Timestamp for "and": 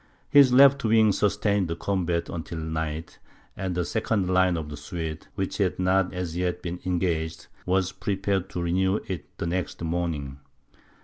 3.55-3.75